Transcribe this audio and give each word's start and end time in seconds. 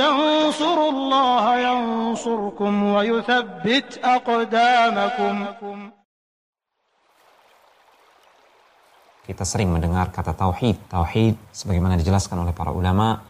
تنصروا 0.00 0.90
الله 0.90 1.44
ينصركم 1.68 2.72
ويثبت 2.94 3.88
أقدامكم 4.04 5.34
Kita 9.26 9.42
sering 9.42 9.74
mendengar 9.74 10.14
kata 10.14 10.38
tauhid. 10.38 10.86
Tauhid 10.86 11.34
sebagaimana 11.50 11.98
dijelaskan 11.98 12.46
oleh 12.46 12.54
para 12.54 12.70
ulama 12.70 13.26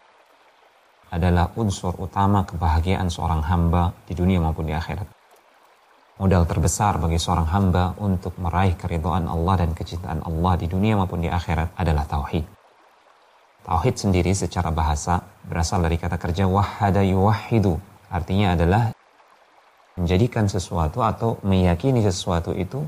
adalah 1.09 1.57
unsur 1.57 1.97
utama 1.97 2.45
kebahagiaan 2.45 3.09
seorang 3.09 3.41
hamba 3.41 3.97
di 4.05 4.13
dunia 4.13 4.37
maupun 4.37 4.69
di 4.69 4.77
akhirat. 4.77 5.09
Modal 6.21 6.45
terbesar 6.45 7.01
bagi 7.01 7.17
seorang 7.17 7.49
hamba 7.49 7.97
untuk 7.97 8.37
meraih 8.37 8.77
keridhaan 8.77 9.25
Allah 9.25 9.65
dan 9.65 9.73
kecintaan 9.73 10.21
Allah 10.21 10.53
di 10.61 10.69
dunia 10.69 11.01
maupun 11.01 11.25
di 11.25 11.33
akhirat 11.33 11.73
adalah 11.73 12.05
tauhid. 12.05 12.45
Tauhid 13.65 13.95
sendiri 13.97 14.37
secara 14.37 14.69
bahasa 14.69 15.17
berasal 15.46 15.82
dari 15.82 15.98
kata 15.98 16.16
kerja 16.18 16.46
wahada 16.46 17.02
yuwahidu. 17.02 17.78
Artinya 18.12 18.54
adalah 18.54 18.92
menjadikan 19.96 20.48
sesuatu 20.48 21.04
atau 21.04 21.36
meyakini 21.44 22.00
sesuatu 22.00 22.56
itu 22.56 22.80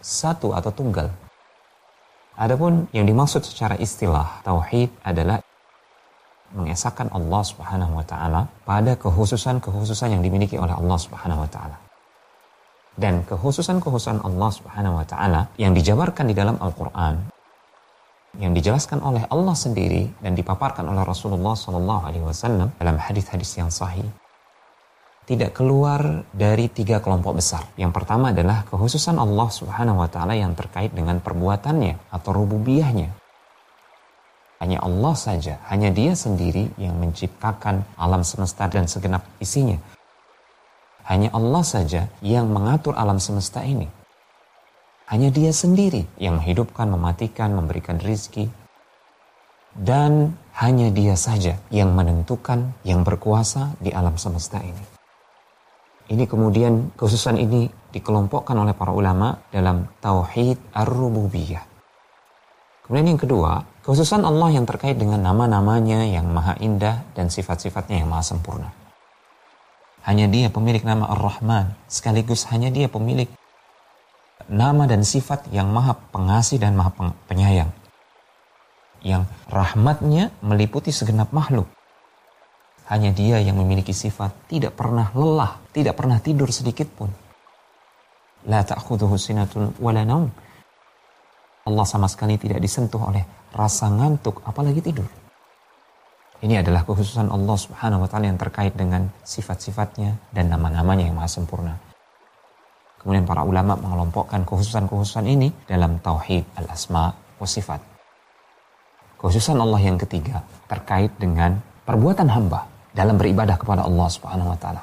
satu 0.00 0.56
atau 0.56 0.72
tunggal. 0.72 1.12
Adapun 2.36 2.88
yang 2.92 3.08
dimaksud 3.08 3.44
secara 3.44 3.80
istilah 3.80 4.44
tauhid 4.44 4.92
adalah 5.00 5.40
mengesahkan 6.52 7.08
Allah 7.12 7.42
Subhanahu 7.42 7.96
wa 7.96 8.04
taala 8.04 8.48
pada 8.68 8.94
kekhususan-kekhususan 8.96 10.16
yang 10.16 10.22
dimiliki 10.22 10.60
oleh 10.60 10.76
Allah 10.76 10.98
Subhanahu 11.00 11.44
wa 11.44 11.50
taala. 11.50 11.76
Dan 12.96 13.24
kekhususan-kekhususan 13.28 14.24
Allah 14.24 14.50
Subhanahu 14.52 15.00
wa 15.00 15.04
taala 15.04 15.52
yang 15.60 15.76
dijabarkan 15.76 16.32
di 16.32 16.34
dalam 16.36 16.56
Al-Qur'an 16.60 17.35
yang 18.42 18.52
dijelaskan 18.52 19.00
oleh 19.00 19.24
Allah 19.28 19.56
sendiri 19.56 20.08
dan 20.20 20.36
dipaparkan 20.36 20.84
oleh 20.86 21.02
Rasulullah 21.02 21.56
Shallallahu 21.56 22.02
alaihi 22.06 22.24
wasallam 22.24 22.72
dalam 22.76 22.96
hadis-hadis 23.00 23.56
yang 23.58 23.72
sahih 23.72 24.06
tidak 25.26 25.58
keluar 25.58 26.22
dari 26.30 26.70
tiga 26.70 27.02
kelompok 27.02 27.42
besar. 27.42 27.66
Yang 27.74 27.98
pertama 27.98 28.30
adalah 28.30 28.62
kekhususan 28.70 29.18
Allah 29.18 29.48
Subhanahu 29.50 29.98
wa 29.98 30.06
taala 30.06 30.38
yang 30.38 30.54
terkait 30.54 30.94
dengan 30.94 31.18
perbuatannya 31.18 32.14
atau 32.14 32.30
rububiyahnya 32.30 33.26
hanya 34.56 34.80
Allah 34.80 35.12
saja, 35.12 35.60
hanya 35.68 35.92
Dia 35.92 36.16
sendiri 36.16 36.72
yang 36.80 36.96
menciptakan 36.96 37.84
alam 38.00 38.24
semesta 38.24 38.64
dan 38.72 38.88
segenap 38.88 39.20
isinya. 39.36 39.76
Hanya 41.04 41.28
Allah 41.36 41.62
saja 41.62 42.08
yang 42.24 42.48
mengatur 42.48 42.96
alam 42.96 43.20
semesta 43.20 43.60
ini. 43.62 43.86
Hanya 45.06 45.30
Dia 45.30 45.54
sendiri 45.54 46.06
yang 46.18 46.42
menghidupkan, 46.42 46.90
mematikan, 46.90 47.54
memberikan 47.54 48.02
rizki. 48.02 48.50
Dan 49.76 50.34
hanya 50.58 50.90
Dia 50.90 51.14
saja 51.14 51.58
yang 51.70 51.94
menentukan, 51.94 52.74
yang 52.82 53.06
berkuasa 53.06 53.76
di 53.78 53.94
alam 53.94 54.18
semesta 54.18 54.58
ini. 54.60 54.84
Ini 56.06 56.24
kemudian 56.26 56.94
khususan 56.94 57.38
ini 57.38 57.66
dikelompokkan 57.90 58.54
oleh 58.54 58.74
para 58.74 58.94
ulama 58.94 59.42
dalam 59.50 59.90
Tauhid 59.98 60.74
Ar-Rububiyah. 60.74 61.64
Kemudian 62.86 63.14
yang 63.14 63.20
kedua, 63.20 63.66
Khususan 63.86 64.26
Allah 64.26 64.50
yang 64.50 64.66
terkait 64.66 64.98
dengan 64.98 65.22
nama-namanya 65.22 66.10
yang 66.10 66.26
maha 66.26 66.58
indah 66.58 67.06
dan 67.14 67.30
sifat-sifatnya 67.30 68.02
yang 68.02 68.10
maha 68.10 68.26
sempurna. 68.26 68.74
Hanya 70.02 70.26
dia 70.26 70.50
pemilik 70.50 70.82
nama 70.82 71.06
Ar-Rahman, 71.14 71.70
sekaligus 71.86 72.50
hanya 72.50 72.74
dia 72.74 72.90
pemilik 72.90 73.30
nama 74.46 74.86
dan 74.86 75.02
sifat 75.02 75.50
yang 75.50 75.70
maha 75.70 75.98
pengasih 76.14 76.62
dan 76.62 76.78
maha 76.78 77.14
penyayang. 77.26 77.70
Yang 79.02 79.26
rahmatnya 79.50 80.34
meliputi 80.42 80.90
segenap 80.90 81.30
makhluk. 81.30 81.70
Hanya 82.86 83.10
dia 83.10 83.42
yang 83.42 83.58
memiliki 83.58 83.90
sifat 83.90 84.30
tidak 84.46 84.78
pernah 84.78 85.10
lelah, 85.10 85.58
tidak 85.74 85.98
pernah 85.98 86.22
tidur 86.22 86.50
sedikit 86.54 86.86
pun. 86.86 87.10
La 88.46 88.62
ta'khudhuhu 88.62 89.18
sinatun 89.18 89.74
wala 89.82 90.06
naum. 90.06 90.30
Allah 91.66 91.86
sama 91.86 92.06
sekali 92.06 92.38
tidak 92.38 92.62
disentuh 92.62 93.02
oleh 93.02 93.26
rasa 93.50 93.90
ngantuk, 93.90 94.38
apalagi 94.46 94.78
tidur. 94.78 95.06
Ini 96.36 96.62
adalah 96.62 96.86
kekhususan 96.86 97.26
Allah 97.32 97.56
Subhanahu 97.58 98.04
wa 98.04 98.08
taala 98.12 98.30
yang 98.30 98.38
terkait 98.38 98.76
dengan 98.78 99.10
sifat-sifatnya 99.26 100.14
dan 100.30 100.46
nama-namanya 100.52 101.10
yang 101.10 101.16
maha 101.18 101.26
sempurna. 101.26 101.85
Kemudian 103.02 103.24
para 103.24 103.46
ulama 103.46 103.78
mengelompokkan 103.78 104.42
kekhususan-kekhususan 104.42 105.26
ini 105.30 105.48
dalam 105.68 105.98
tauhid 106.02 106.42
al-asma 106.58 107.14
wa 107.14 107.46
sifat. 107.46 107.78
Kekhususan 109.16 109.56
Allah 109.56 109.80
yang 109.80 109.96
ketiga 109.96 110.42
terkait 110.66 111.12
dengan 111.16 111.56
perbuatan 111.86 112.26
hamba 112.28 112.66
dalam 112.92 113.16
beribadah 113.16 113.56
kepada 113.56 113.86
Allah 113.86 114.08
Subhanahu 114.10 114.52
wa 114.52 114.58
taala. 114.58 114.82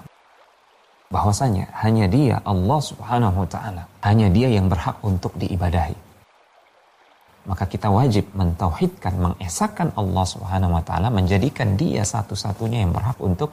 Bahwasanya 1.14 1.70
hanya 1.86 2.10
Dia 2.10 2.42
Allah 2.42 2.80
Subhanahu 2.80 3.46
wa 3.46 3.50
taala, 3.50 3.84
hanya 4.02 4.32
Dia 4.34 4.50
yang 4.50 4.66
berhak 4.66 4.98
untuk 5.06 5.36
diibadahi 5.38 6.14
maka 7.44 7.68
kita 7.68 7.92
wajib 7.92 8.32
mentauhidkan, 8.32 9.20
mengesahkan 9.20 9.92
Allah 10.00 10.24
Subhanahu 10.24 10.80
wa 10.80 10.84
taala, 10.84 11.12
menjadikan 11.12 11.76
dia 11.76 12.08
satu-satunya 12.08 12.88
yang 12.88 12.96
berhak 12.96 13.20
untuk 13.20 13.52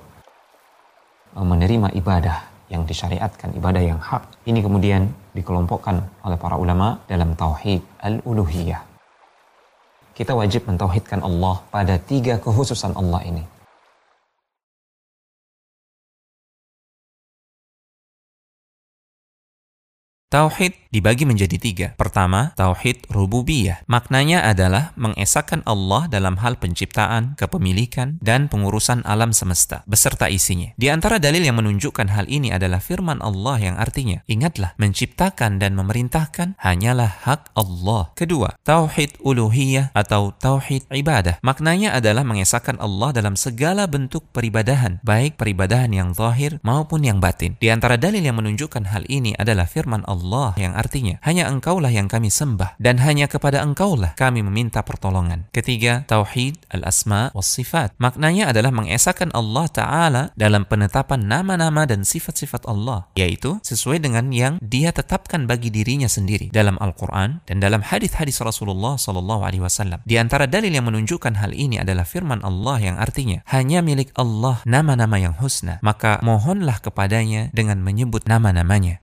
menerima 1.35 1.95
ibadah 1.99 2.50
yang 2.73 2.83
disyariatkan, 2.87 3.51
ibadah 3.59 3.83
yang 3.83 3.99
hak. 3.99 4.23
Ini 4.47 4.63
kemudian 4.63 5.11
dikelompokkan 5.35 5.97
oleh 6.27 6.39
para 6.39 6.55
ulama 6.55 7.03
dalam 7.11 7.35
tauhid 7.35 7.83
al-uluhiyah. 7.99 8.83
Kita 10.15 10.33
wajib 10.39 10.71
mentauhidkan 10.71 11.21
Allah 11.27 11.57
pada 11.75 11.95
tiga 11.99 12.39
kekhususan 12.39 12.95
Allah 12.95 13.21
ini. 13.27 13.45
Tauhid 20.31 20.95
dibagi 20.95 21.27
menjadi 21.27 21.59
tiga. 21.59 21.87
Pertama, 21.99 22.55
Tauhid 22.55 23.11
Rububiyah. 23.11 23.83
Maknanya 23.91 24.47
adalah 24.47 24.95
mengesahkan 24.95 25.67
Allah 25.67 26.07
dalam 26.07 26.39
hal 26.39 26.55
penciptaan, 26.55 27.35
kepemilikan, 27.35 28.23
dan 28.23 28.47
pengurusan 28.47 29.03
alam 29.03 29.35
semesta, 29.35 29.83
beserta 29.91 30.31
isinya. 30.31 30.71
Di 30.79 30.87
antara 30.87 31.19
dalil 31.19 31.43
yang 31.43 31.59
menunjukkan 31.59 32.15
hal 32.15 32.31
ini 32.31 32.55
adalah 32.55 32.79
firman 32.79 33.19
Allah 33.19 33.59
yang 33.59 33.75
artinya, 33.75 34.23
Ingatlah, 34.31 34.79
menciptakan 34.79 35.59
dan 35.59 35.75
memerintahkan 35.75 36.55
hanyalah 36.63 37.11
hak 37.27 37.51
Allah. 37.59 38.15
Kedua, 38.15 38.55
Tauhid 38.63 39.19
Uluhiyah 39.27 39.91
atau 39.99 40.31
Tauhid 40.31 40.87
Ibadah. 40.95 41.43
Maknanya 41.43 41.99
adalah 41.99 42.23
mengesahkan 42.23 42.79
Allah 42.79 43.11
dalam 43.11 43.35
segala 43.35 43.91
bentuk 43.91 44.31
peribadahan, 44.31 45.03
baik 45.03 45.35
peribadahan 45.35 45.91
yang 45.91 46.15
zahir 46.15 46.63
maupun 46.63 47.03
yang 47.03 47.19
batin. 47.19 47.59
Di 47.59 47.67
antara 47.75 47.99
dalil 47.99 48.23
yang 48.23 48.39
menunjukkan 48.39 48.95
hal 48.95 49.11
ini 49.11 49.35
adalah 49.35 49.67
firman 49.67 50.07
Allah 50.07 50.20
Allah 50.21 50.53
yang 50.61 50.77
artinya 50.77 51.17
hanya 51.25 51.49
engkaulah 51.49 51.89
yang 51.89 52.07
kami 52.07 52.29
sembah 52.29 52.77
dan 52.77 53.01
hanya 53.01 53.25
kepada 53.27 53.65
engkaulah 53.65 54.13
kami 54.21 54.45
meminta 54.45 54.85
pertolongan. 54.85 55.49
Ketiga, 55.51 56.05
tauhid 56.05 56.61
al-asma 56.69 57.33
was 57.33 57.49
sifat. 57.49 57.97
Maknanya 57.97 58.53
adalah 58.53 58.69
mengesahkan 58.69 59.33
Allah 59.33 59.67
taala 59.73 60.23
dalam 60.37 60.69
penetapan 60.69 61.25
nama-nama 61.25 61.89
dan 61.89 62.05
sifat-sifat 62.05 62.69
Allah, 62.69 63.09
yaitu 63.17 63.57
sesuai 63.65 64.05
dengan 64.05 64.29
yang 64.29 64.61
Dia 64.61 64.93
tetapkan 64.93 65.49
bagi 65.49 65.73
dirinya 65.73 66.07
sendiri 66.07 66.53
dalam 66.53 66.77
Al-Qur'an 66.77 67.41
dan 67.49 67.59
dalam 67.65 67.81
hadis-hadis 67.81 68.39
Rasulullah 68.45 69.01
sallallahu 69.01 69.43
alaihi 69.43 69.65
wasallam. 69.65 70.05
Di 70.05 70.21
antara 70.21 70.45
dalil 70.45 70.71
yang 70.71 70.85
menunjukkan 70.87 71.41
hal 71.41 71.57
ini 71.57 71.81
adalah 71.81 72.05
firman 72.05 72.45
Allah 72.45 72.77
yang 72.83 72.97
artinya 73.01 73.41
hanya 73.49 73.81
milik 73.81 74.13
Allah 74.19 74.61
nama-nama 74.69 75.17
yang 75.17 75.35
husna, 75.41 75.81
maka 75.81 76.21
mohonlah 76.21 76.83
kepadanya 76.85 77.49
dengan 77.57 77.81
menyebut 77.81 78.29
nama-namanya. 78.29 79.01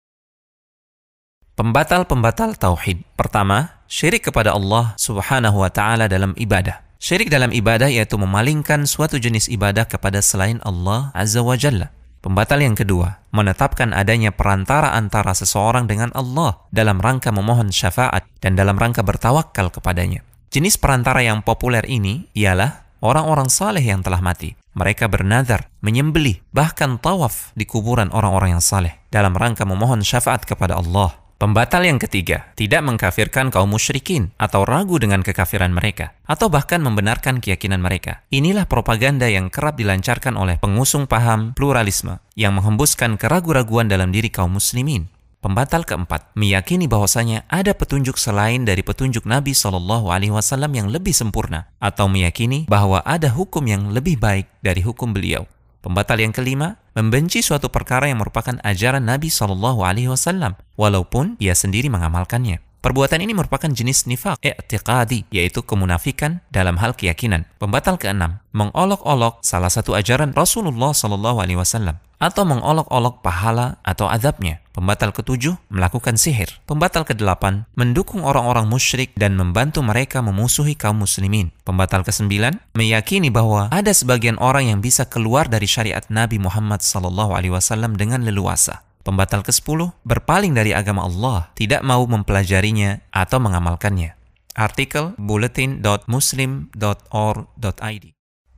Pembatal-pembatal 1.57 2.53
tauhid. 2.53 3.01
Pertama, 3.17 3.81
syirik 3.89 4.29
kepada 4.29 4.53
Allah 4.53 4.93
Subhanahu 4.93 5.65
wa 5.65 5.73
taala 5.73 6.05
dalam 6.05 6.37
ibadah. 6.37 6.85
Syirik 7.01 7.33
dalam 7.33 7.49
ibadah 7.49 7.89
yaitu 7.89 8.13
memalingkan 8.13 8.85
suatu 8.85 9.17
jenis 9.17 9.49
ibadah 9.49 9.89
kepada 9.89 10.21
selain 10.21 10.61
Allah 10.61 11.09
Azza 11.17 11.41
wa 11.41 11.57
Jalla. 11.57 11.89
Pembatal 12.21 12.61
yang 12.61 12.77
kedua, 12.77 13.25
menetapkan 13.33 13.89
adanya 13.89 14.29
perantara 14.29 14.93
antara 14.93 15.33
seseorang 15.33 15.89
dengan 15.89 16.13
Allah 16.13 16.61
dalam 16.69 17.01
rangka 17.01 17.33
memohon 17.33 17.73
syafaat 17.73 18.29
dan 18.37 18.53
dalam 18.53 18.77
rangka 18.77 19.01
bertawakal 19.01 19.73
kepadanya. 19.73 20.21
Jenis 20.53 20.77
perantara 20.77 21.25
yang 21.25 21.41
populer 21.41 21.81
ini 21.89 22.29
ialah 22.37 22.85
orang-orang 23.01 23.49
saleh 23.49 23.81
yang 23.81 24.05
telah 24.05 24.21
mati. 24.21 24.53
Mereka 24.77 25.09
bernazar, 25.09 25.73
menyembelih, 25.81 26.37
bahkan 26.53 27.01
tawaf 27.01 27.49
di 27.57 27.65
kuburan 27.65 28.13
orang-orang 28.13 28.61
yang 28.61 28.61
saleh 28.61 29.01
dalam 29.09 29.33
rangka 29.33 29.65
memohon 29.65 30.05
syafaat 30.05 30.45
kepada 30.45 30.77
Allah 30.77 31.25
Pembatal 31.37 31.85
yang 31.85 32.01
ketiga, 32.01 32.49
tidak 32.57 32.81
mengkafirkan 32.81 33.53
kaum 33.53 33.69
musyrikin 33.69 34.33
atau 34.41 34.65
ragu 34.65 34.97
dengan 34.97 35.21
kekafiran 35.21 35.69
mereka, 35.69 36.17
atau 36.25 36.49
bahkan 36.49 36.81
membenarkan 36.81 37.37
keyakinan 37.37 37.77
mereka. 37.77 38.25
Inilah 38.33 38.65
propaganda 38.65 39.29
yang 39.29 39.53
kerap 39.53 39.77
dilancarkan 39.77 40.33
oleh 40.33 40.57
pengusung 40.57 41.05
paham 41.05 41.53
pluralisme 41.53 42.17
yang 42.33 42.57
menghembuskan 42.57 43.21
keraguan-raguan 43.21 43.85
dalam 43.85 44.09
diri 44.09 44.33
kaum 44.33 44.57
muslimin. 44.57 45.13
Pembatal 45.37 45.85
keempat, 45.85 46.33
meyakini 46.33 46.89
bahwasanya 46.89 47.45
ada 47.53 47.77
petunjuk 47.77 48.17
selain 48.17 48.65
dari 48.65 48.81
petunjuk 48.81 49.29
Nabi 49.29 49.53
Shallallahu 49.53 50.09
Alaihi 50.09 50.33
Wasallam 50.33 50.73
yang 50.73 50.89
lebih 50.89 51.13
sempurna, 51.13 51.69
atau 51.77 52.09
meyakini 52.09 52.65
bahwa 52.65 53.05
ada 53.05 53.29
hukum 53.29 53.61
yang 53.69 53.93
lebih 53.93 54.17
baik 54.17 54.49
dari 54.65 54.81
hukum 54.81 55.13
beliau. 55.13 55.45
Pembatal 55.79 56.19
yang 56.19 56.35
kelima, 56.35 56.83
membenci 56.97 57.39
suatu 57.39 57.71
perkara 57.71 58.11
yang 58.11 58.19
merupakan 58.19 58.59
ajaran 58.65 59.07
Nabi 59.07 59.31
Shallallahu 59.31 59.87
Alaihi 59.87 60.11
Wasallam, 60.11 60.59
walaupun 60.75 61.39
ia 61.39 61.55
sendiri 61.55 61.87
mengamalkannya. 61.87 62.66
Perbuatan 62.77 63.25
ini 63.25 63.33
merupakan 63.33 63.67
jenis 63.67 64.05
nifak 64.05 64.37
i'tiqadi, 64.39 65.25
yaitu 65.33 65.65
kemunafikan 65.65 66.45
dalam 66.53 66.77
hal 66.77 66.93
keyakinan. 66.93 67.49
Pembatal 67.57 67.97
keenam, 67.97 68.39
mengolok-olok 68.53 69.41
salah 69.41 69.73
satu 69.73 69.97
ajaran 69.97 70.31
Rasulullah 70.31 70.93
Shallallahu 70.93 71.41
Alaihi 71.41 71.57
Wasallam 71.57 71.97
atau 72.17 72.43
mengolok-olok 72.49 73.21
pahala 73.21 73.77
atau 73.85 74.09
azabnya. 74.09 74.61
Pembatal 74.73 75.09
ketujuh, 75.09 75.57
melakukan 75.73 76.21
sihir. 76.21 76.53
Pembatal 76.69 77.01
kedelapan, 77.01 77.65
mendukung 77.73 78.21
orang-orang 78.21 78.69
musyrik 78.69 79.09
dan 79.17 79.33
membantu 79.33 79.81
mereka 79.81 80.21
memusuhi 80.21 80.77
kaum 80.77 81.01
muslimin. 81.01 81.49
Pembatal 81.65 82.05
kesembilan, 82.05 82.61
meyakini 82.77 83.33
bahwa 83.33 83.73
ada 83.73 83.89
sebagian 83.89 84.37
orang 84.37 84.69
yang 84.69 84.79
bisa 84.81 85.09
keluar 85.09 85.49
dari 85.49 85.65
syariat 85.65 86.05
Nabi 86.13 86.37
Muhammad 86.37 86.85
SAW 86.85 87.97
dengan 87.97 88.21
leluasa. 88.21 88.86
Pembatal 89.07 89.39
ke-10 89.39 90.03
berpaling 90.03 90.51
dari 90.51 90.75
agama 90.75 91.07
Allah, 91.07 91.55
tidak 91.55 91.79
mau 91.79 92.03
mempelajarinya 92.03 93.07
atau 93.07 93.39
mengamalkannya. 93.39 94.19
Artikel 94.51 95.15
bulletin.muslim.or.id 95.15 98.05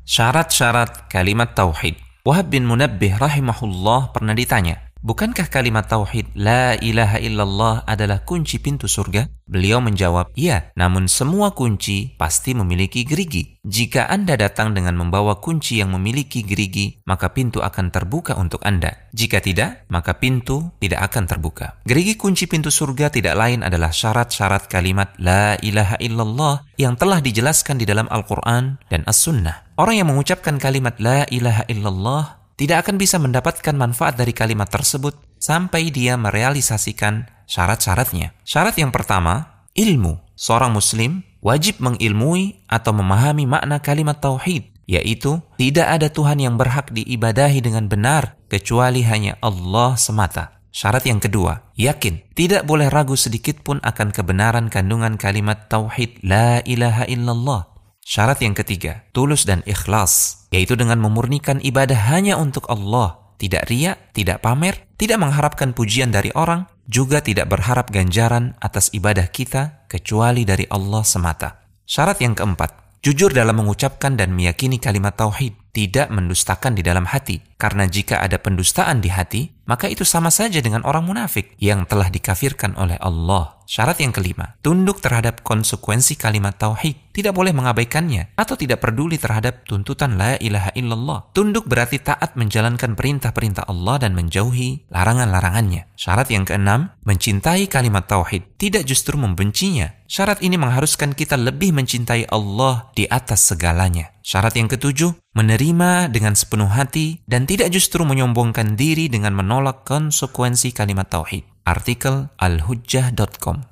Syarat-syarat 0.09 1.05
kalimat 1.13 1.53
tauhid 1.53 2.01
Wahab 2.25 2.49
bin 2.49 2.65
Munabbih 2.65 3.21
rahimahullah 3.21 4.09
pernah 4.09 4.33
ditanya, 4.33 4.88
Bukankah 4.99 5.47
kalimat 5.47 5.87
tauhid 5.87 6.35
la 6.35 6.75
ilaha 6.75 7.23
illallah 7.23 7.87
adalah 7.87 8.19
kunci 8.27 8.59
pintu 8.59 8.83
surga? 8.83 9.31
Beliau 9.47 9.79
menjawab, 9.79 10.35
"Iya, 10.35 10.75
namun 10.75 11.07
semua 11.07 11.55
kunci 11.55 12.19
pasti 12.19 12.51
memiliki 12.51 13.07
gerigi. 13.07 13.63
Jika 13.63 14.11
Anda 14.11 14.35
datang 14.35 14.75
dengan 14.75 14.99
membawa 14.99 15.39
kunci 15.39 15.79
yang 15.79 15.95
memiliki 15.95 16.43
gerigi, 16.43 16.99
maka 17.07 17.31
pintu 17.31 17.63
akan 17.63 17.95
terbuka 17.95 18.35
untuk 18.35 18.59
Anda. 18.67 19.07
Jika 19.15 19.39
tidak, 19.39 19.87
maka 19.87 20.19
pintu 20.19 20.75
tidak 20.83 20.99
akan 21.07 21.31
terbuka." 21.31 21.79
Gerigi 21.87 22.19
kunci 22.19 22.51
pintu 22.51 22.67
surga 22.67 23.07
tidak 23.07 23.39
lain 23.39 23.63
adalah 23.63 23.95
syarat-syarat 23.95 24.67
kalimat 24.67 25.15
la 25.15 25.55
ilaha 25.63 25.95
illallah 26.03 26.67
yang 26.75 26.99
telah 26.99 27.23
dijelaskan 27.23 27.79
di 27.79 27.87
dalam 27.87 28.11
Al-Qur'an 28.11 28.83
dan 28.91 29.07
As-Sunnah. 29.07 29.79
Orang 29.79 29.95
yang 29.95 30.11
mengucapkan 30.11 30.59
kalimat 30.59 30.99
la 30.99 31.23
ilaha 31.31 31.63
illallah 31.71 32.38
tidak 32.59 32.83
akan 32.83 32.99
bisa 32.99 33.15
mendapatkan 33.15 33.71
manfaat 33.71 34.19
dari 34.19 34.35
kalimat 34.35 34.67
tersebut 34.67 35.15
sampai 35.39 35.95
dia 35.95 36.19
merealisasikan 36.19 37.23
syarat-syaratnya. 37.47 38.35
Syarat 38.43 38.75
yang 38.75 38.91
pertama, 38.91 39.63
ilmu. 39.71 40.19
Seorang 40.35 40.75
muslim 40.75 41.23
wajib 41.39 41.79
mengilmui 41.79 42.67
atau 42.67 42.91
memahami 42.91 43.47
makna 43.47 43.79
kalimat 43.79 44.19
tauhid, 44.19 44.75
yaitu 44.87 45.39
tidak 45.55 45.87
ada 45.87 46.11
Tuhan 46.11 46.39
yang 46.43 46.59
berhak 46.59 46.91
diibadahi 46.91 47.63
dengan 47.63 47.87
benar 47.87 48.35
kecuali 48.51 49.07
hanya 49.07 49.39
Allah 49.39 49.95
semata. 49.95 50.59
Syarat 50.69 51.07
yang 51.07 51.17
kedua, 51.17 51.71
yakin. 51.79 52.27
Tidak 52.35 52.67
boleh 52.67 52.91
ragu 52.91 53.17
sedikit 53.17 53.59
pun 53.65 53.81
akan 53.81 54.13
kebenaran 54.13 54.67
kandungan 54.67 55.17
kalimat 55.17 55.65
tauhid 55.71 56.21
la 56.27 56.61
ilaha 56.67 57.09
illallah. 57.09 57.68
Syarat 58.09 58.41
yang 58.41 58.57
ketiga, 58.57 59.05
tulus 59.13 59.45
dan 59.45 59.61
ikhlas, 59.69 60.41
yaitu 60.49 60.73
dengan 60.73 60.97
memurnikan 60.97 61.61
ibadah 61.61 62.09
hanya 62.09 62.41
untuk 62.41 62.65
Allah, 62.65 63.37
tidak 63.37 63.69
riak, 63.69 64.01
tidak 64.17 64.41
pamer, 64.41 64.81
tidak 64.97 65.21
mengharapkan 65.21 65.77
pujian 65.77 66.09
dari 66.09 66.33
orang, 66.33 66.65
juga 66.89 67.21
tidak 67.21 67.53
berharap 67.53 67.93
ganjaran 67.93 68.57
atas 68.65 68.89
ibadah 68.97 69.29
kita 69.29 69.85
kecuali 69.85 70.41
dari 70.41 70.65
Allah 70.73 71.05
semata. 71.05 71.61
Syarat 71.85 72.17
yang 72.17 72.33
keempat, 72.33 72.97
jujur 73.05 73.29
dalam 73.29 73.61
mengucapkan 73.61 74.17
dan 74.17 74.33
meyakini 74.33 74.81
kalimat 74.81 75.13
tauhid, 75.13 75.53
tidak 75.69 76.09
mendustakan 76.09 76.73
di 76.73 76.81
dalam 76.81 77.05
hati. 77.05 77.45
Karena 77.61 77.85
jika 77.85 78.25
ada 78.25 78.41
pendustaan 78.41 79.05
di 79.05 79.13
hati, 79.13 79.58
maka 79.69 79.85
itu 79.85 80.01
sama 80.01 80.33
saja 80.33 80.57
dengan 80.65 80.81
orang 80.81 81.05
munafik 81.05 81.53
yang 81.61 81.85
telah 81.85 82.09
dikafirkan 82.09 82.73
oleh 82.73 82.97
Allah. 82.97 83.61
Syarat 83.69 84.01
yang 84.01 84.09
kelima, 84.09 84.57
tunduk 84.65 84.97
terhadap 84.97 85.45
konsekuensi 85.45 86.17
kalimat 86.17 86.57
tauhid, 86.57 87.13
tidak 87.13 87.37
boleh 87.37 87.53
mengabaikannya 87.53 88.33
atau 88.33 88.57
tidak 88.57 88.81
peduli 88.81 89.21
terhadap 89.21 89.61
tuntutan 89.61 90.17
la 90.17 90.41
ilaha 90.41 90.73
illallah. 90.73 91.29
Tunduk 91.37 91.69
berarti 91.69 92.01
taat 92.01 92.33
menjalankan 92.33 92.97
perintah-perintah 92.97 93.69
Allah 93.69 94.01
dan 94.01 94.17
menjauhi 94.17 94.89
larangan-larangannya. 94.89 95.85
Syarat 95.93 96.33
yang 96.33 96.49
keenam, 96.49 96.97
mencintai 97.05 97.69
kalimat 97.69 98.09
tauhid, 98.09 98.57
tidak 98.57 98.89
justru 98.89 99.21
membencinya. 99.21 99.93
Syarat 100.09 100.41
ini 100.41 100.57
mengharuskan 100.57 101.13
kita 101.13 101.37
lebih 101.37 101.69
mencintai 101.69 102.25
Allah 102.33 102.89
di 102.97 103.05
atas 103.05 103.53
segalanya. 103.53 104.17
Syarat 104.25 104.57
yang 104.57 104.65
ketujuh, 104.65 105.13
menerima 105.37 106.09
dengan 106.09 106.33
sepenuh 106.33 106.69
hati 106.69 107.21
dan 107.29 107.45
tidak 107.45 107.69
justru 107.69 108.01
menyombongkan 108.01 108.73
diri 108.73 109.05
dengan 109.05 109.37
menolak 109.37 109.58
konsekuensi 109.59 110.71
kalimat 110.71 111.11
tauhid. 111.11 111.43
Artikel 111.67 112.31
alhujjah.com 112.39 113.67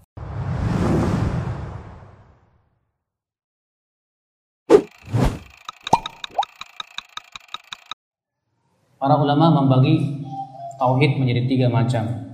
Para 9.00 9.16
ulama 9.16 9.64
membagi 9.64 10.28
tauhid 10.76 11.16
menjadi 11.16 11.48
tiga 11.48 11.68
macam. 11.72 12.28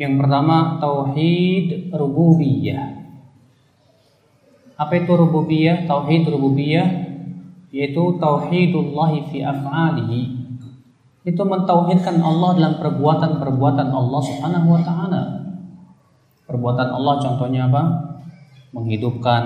Yang 0.00 0.12
pertama 0.24 0.80
tauhid 0.80 1.92
rububiyah. 1.92 3.04
Apa 4.80 4.92
itu 4.96 5.12
rububiyah? 5.12 5.84
Tauhid 5.84 6.32
rububiyah 6.32 6.88
yaitu 7.74 8.02
tauhidullah 8.22 9.12
fi 9.34 9.42
af'alihi 9.42 10.43
itu 11.24 11.40
mentauhidkan 11.40 12.20
Allah 12.20 12.50
dalam 12.52 12.74
perbuatan-perbuatan 12.84 13.88
Allah 13.88 14.20
Subhanahu 14.20 14.68
wa 14.76 14.80
taala. 14.84 15.22
Perbuatan 16.44 16.88
Allah 16.92 17.14
contohnya 17.24 17.64
apa? 17.64 17.82
Menghidupkan, 18.76 19.42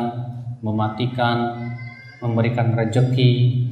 mematikan, 0.58 1.70
memberikan 2.18 2.74
rejeki. 2.74 3.62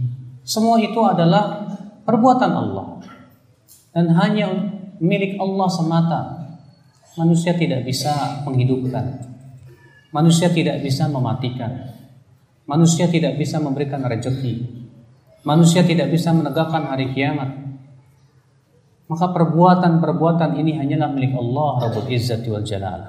Semua 0.47 0.79
itu 0.79 1.03
adalah 1.03 1.67
perbuatan 2.07 2.53
Allah. 2.55 3.03
Dan 3.91 4.15
hanya 4.15 4.55
milik 5.03 5.35
Allah 5.43 5.67
semata. 5.67 6.21
Manusia 7.19 7.59
tidak 7.59 7.83
bisa 7.83 8.47
menghidupkan. 8.47 9.19
Manusia 10.15 10.47
tidak 10.47 10.79
bisa 10.79 11.11
mematikan. 11.11 11.91
Manusia 12.71 13.11
tidak 13.11 13.35
bisa 13.35 13.59
memberikan 13.59 14.07
rejeki. 14.07 14.63
Manusia 15.43 15.83
tidak 15.83 16.15
bisa 16.15 16.31
menegakkan 16.31 16.87
hari 16.87 17.11
kiamat 17.11 17.66
maka 19.07 19.31
perbuatan-perbuatan 19.31 20.59
ini 20.59 20.75
hanyalah 20.75 21.15
milik 21.15 21.39
Allah 21.39 21.71
Rabbul 21.87 22.11
Izzati 22.11 22.51
wal 22.51 22.67
Jalal. 22.67 23.01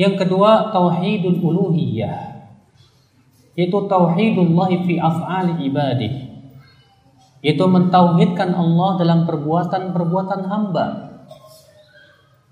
Yang 0.00 0.14
kedua, 0.24 0.72
tauhidul 0.72 1.44
uluhiyah. 1.44 2.40
Yaitu 3.52 3.78
tauhidullah 3.84 4.70
fi 4.88 4.96
af'ali 4.96 5.68
ibadih. 5.68 6.12
Yaitu 7.44 7.64
mentauhidkan 7.68 8.56
Allah 8.56 8.96
dalam 8.96 9.28
perbuatan-perbuatan 9.28 10.40
hamba. 10.48 10.86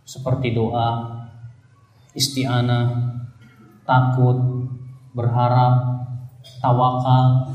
Seperti 0.05 0.53
doa, 0.53 1.09
isti'anah, 2.13 3.17
takut, 3.89 4.37
berharap, 5.17 6.05
tawakal, 6.61 7.49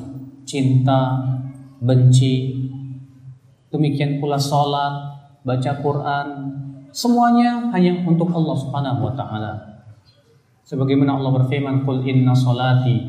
cinta, 0.49 1.21
benci, 1.77 2.65
demikian 3.73 4.21
pula 4.21 4.37
sholat, 4.37 5.17
baca 5.41 5.71
Quran, 5.81 6.27
semuanya 6.93 7.73
hanya 7.73 8.05
untuk 8.05 8.29
Allah 8.29 8.55
Subhanahu 8.61 9.01
wa 9.09 9.13
taala. 9.17 9.53
Sebagaimana 10.63 11.17
Allah 11.17 11.43
berfirman, 11.43 11.81
"Qul 11.81 12.05
inna 12.05 12.37
salati 12.37 13.03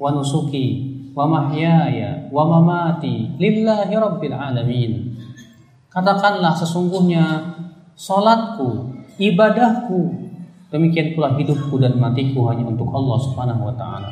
wa 0.00 0.10
nusuki 0.10 0.96
wa 1.12 1.28
mahyaya 1.28 2.32
wa 2.32 2.48
mamati 2.48 3.36
lillahi 3.36 3.92
rabbil 3.92 4.34
alamin." 4.34 4.92
Katakanlah 5.92 6.56
sesungguhnya 6.56 7.24
salatku, 7.92 8.96
ibadahku, 9.20 10.00
demikian 10.72 11.12
pula 11.12 11.36
hidupku 11.36 11.76
dan 11.76 12.00
matiku 12.00 12.48
hanya 12.50 12.66
untuk 12.66 12.88
Allah 12.90 13.16
Subhanahu 13.20 13.62
wa 13.68 13.74
taala. 13.76 14.10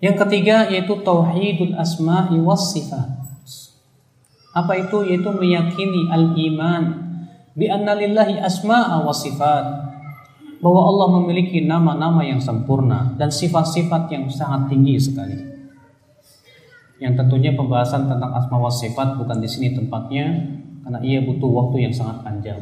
Yang 0.00 0.16
ketiga 0.26 0.64
yaitu 0.72 0.96
tauhidul 1.04 1.76
asma'i 1.76 2.40
was 2.40 2.72
sifat. 2.72 3.19
Apa 4.50 4.72
itu? 4.78 5.06
Yaitu 5.06 5.30
meyakini 5.30 6.10
al-iman 6.10 7.06
bi 7.54 7.70
anna 7.70 7.94
lillahi 7.94 8.42
asma'a 8.42 9.02
wa 9.02 9.14
sifat. 9.14 9.64
Bahwa 10.60 10.92
Allah 10.92 11.08
memiliki 11.20 11.64
nama-nama 11.64 12.20
yang 12.20 12.42
sempurna 12.42 13.16
dan 13.16 13.32
sifat-sifat 13.32 14.12
yang 14.12 14.28
sangat 14.28 14.68
tinggi 14.68 15.00
sekali. 15.00 15.38
Yang 17.00 17.24
tentunya 17.24 17.56
pembahasan 17.56 18.12
tentang 18.12 18.28
asma 18.36 18.60
wa 18.60 18.68
sifat 18.68 19.16
bukan 19.16 19.40
di 19.40 19.48
sini 19.48 19.72
tempatnya 19.72 20.36
karena 20.84 21.00
ia 21.00 21.24
butuh 21.24 21.48
waktu 21.48 21.88
yang 21.88 21.94
sangat 21.96 22.20
panjang. 22.20 22.60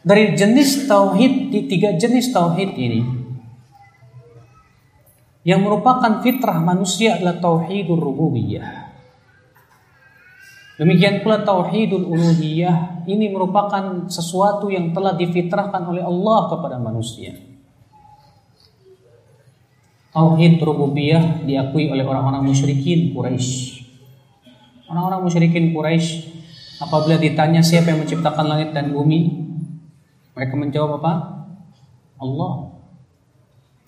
Dari 0.00 0.32
jenis 0.34 0.88
tauhid 0.88 1.52
di 1.52 1.68
tiga 1.68 1.94
jenis 1.94 2.32
tauhid 2.32 2.72
ini 2.74 3.19
Yang 5.40 5.60
merupakan 5.64 6.20
fitrah 6.20 6.60
manusia 6.60 7.16
adalah 7.16 7.40
tauhidur 7.40 7.96
rububiyah. 7.96 8.90
Demikian 10.80 11.20
pula 11.20 11.44
tauhidul 11.44 12.08
uluhiyah 12.08 13.04
ini 13.04 13.28
merupakan 13.28 14.08
sesuatu 14.08 14.72
yang 14.72 14.96
telah 14.96 15.12
difitrahkan 15.12 15.84
oleh 15.84 16.00
Allah 16.00 16.48
kepada 16.48 16.80
manusia. 16.80 17.36
Tauhid 20.08 20.56
rububiyah 20.56 21.44
diakui 21.44 21.92
oleh 21.92 22.00
orang-orang 22.00 22.48
musyrikin 22.48 23.12
Quraisy. 23.12 23.84
Orang-orang 24.88 25.20
musyrikin 25.20 25.68
Quraisy 25.76 26.32
apabila 26.80 27.20
ditanya 27.20 27.60
siapa 27.60 27.92
yang 27.92 28.00
menciptakan 28.00 28.48
langit 28.48 28.72
dan 28.72 28.88
bumi, 28.96 29.36
mereka 30.32 30.56
menjawab 30.56 30.96
apa? 31.04 31.12
Allah. 32.16 32.69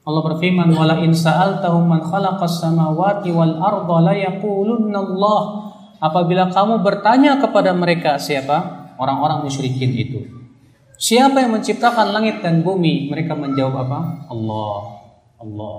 Allah 0.03 0.23
berfirman, 0.27 0.75
"Wala 0.75 0.99
in 1.03 1.15
sa'altahum 1.15 1.87
man 1.87 2.03
khalaqas 2.03 2.59
samawati 2.59 3.31
wal 3.31 3.59
arda 3.63 3.97
la 4.03 4.15
yaqulunna 4.19 4.99
Allah." 4.99 5.41
apabila 6.03 6.51
kamu 6.51 6.83
bertanya 6.83 7.39
kepada 7.39 7.71
mereka 7.71 8.19
siapa? 8.19 8.91
Orang-orang 8.99 9.47
musyrikin 9.47 9.95
itu. 9.95 10.27
Siapa 10.99 11.39
yang 11.43 11.55
menciptakan 11.55 12.11
langit 12.11 12.43
dan 12.43 12.67
bumi? 12.67 13.11
Mereka 13.11 13.39
menjawab 13.39 13.87
apa? 13.87 14.01
Allah. 14.31 14.79
Allah. 15.39 15.79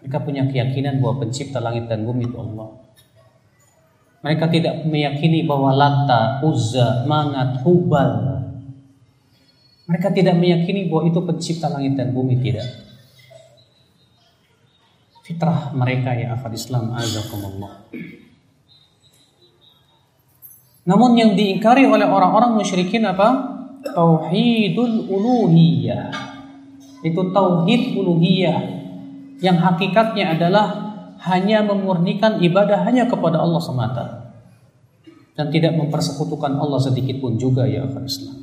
Mereka 0.00 0.18
punya 0.20 0.44
keyakinan 0.48 1.00
bahwa 1.00 1.24
pencipta 1.24 1.60
langit 1.60 1.88
dan 1.88 2.04
bumi 2.04 2.28
itu 2.28 2.36
Allah. 2.36 2.84
Mereka 4.24 4.52
tidak 4.52 4.84
meyakini 4.88 5.44
bahwa 5.48 5.72
Lata, 5.72 6.44
Uzza, 6.44 7.08
Manat, 7.08 7.64
Hubal. 7.64 8.43
Mereka 9.84 10.16
tidak 10.16 10.40
meyakini 10.40 10.88
bahwa 10.88 11.08
itu 11.08 11.20
pencipta 11.20 11.68
langit 11.68 11.96
dan 11.96 12.16
bumi 12.16 12.40
tidak. 12.40 12.64
Fitrah 15.24 15.72
mereka 15.72 16.12
ya 16.12 16.36
akal 16.36 16.52
Islam 16.52 16.92
azakumullah. 16.92 17.88
Namun 20.84 21.16
yang 21.16 21.32
diingkari 21.32 21.88
oleh 21.88 22.04
orang-orang 22.04 22.60
musyrikin 22.60 23.08
apa? 23.08 23.56
Tauhidul 23.84 25.08
uluhiyah. 25.08 26.12
Itu 27.04 27.32
tauhid 27.32 27.96
uluhiyah 27.96 28.58
yang 29.40 29.60
hakikatnya 29.60 30.36
adalah 30.36 30.66
hanya 31.24 31.64
memurnikan 31.64 32.40
ibadah 32.40 32.84
hanya 32.84 33.08
kepada 33.08 33.40
Allah 33.40 33.60
semata 33.64 34.04
dan 35.34 35.48
tidak 35.48 35.72
mempersekutukan 35.76 36.52
Allah 36.60 36.80
sedikit 36.80 37.18
pun 37.18 37.40
juga 37.40 37.64
ya 37.64 37.88
akhir 37.88 38.04
Islam. 38.04 38.33